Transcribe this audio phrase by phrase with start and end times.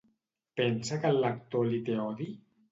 [0.61, 2.31] Pensa que el lector li té odi?